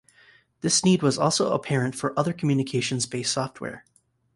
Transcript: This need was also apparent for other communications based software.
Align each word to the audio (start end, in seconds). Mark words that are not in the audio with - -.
This 0.61 0.83
need 0.83 1.03
was 1.03 1.19
also 1.19 1.51
apparent 1.53 1.93
for 1.93 2.17
other 2.17 2.33
communications 2.33 3.05
based 3.05 3.31
software. 3.31 3.85